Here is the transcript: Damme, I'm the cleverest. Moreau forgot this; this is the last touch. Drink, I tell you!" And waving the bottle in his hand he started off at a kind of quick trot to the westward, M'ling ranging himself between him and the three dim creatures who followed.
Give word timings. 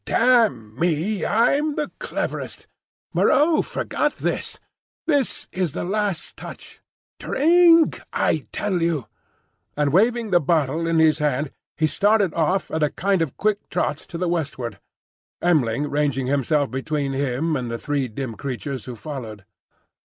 Damme, 0.03 0.79
I'm 0.81 1.75
the 1.75 1.91
cleverest. 1.99 2.65
Moreau 3.13 3.61
forgot 3.61 4.15
this; 4.15 4.59
this 5.05 5.47
is 5.51 5.73
the 5.73 5.83
last 5.83 6.35
touch. 6.35 6.81
Drink, 7.19 8.01
I 8.11 8.47
tell 8.51 8.81
you!" 8.81 9.05
And 9.77 9.93
waving 9.93 10.31
the 10.31 10.39
bottle 10.39 10.87
in 10.87 10.97
his 10.97 11.19
hand 11.19 11.51
he 11.77 11.85
started 11.85 12.33
off 12.33 12.71
at 12.71 12.81
a 12.81 12.89
kind 12.89 13.21
of 13.21 13.37
quick 13.37 13.69
trot 13.69 13.97
to 13.97 14.17
the 14.17 14.27
westward, 14.27 14.79
M'ling 15.39 15.85
ranging 15.87 16.25
himself 16.25 16.71
between 16.71 17.13
him 17.13 17.55
and 17.55 17.69
the 17.69 17.77
three 17.77 18.07
dim 18.07 18.33
creatures 18.33 18.85
who 18.85 18.95
followed. 18.95 19.45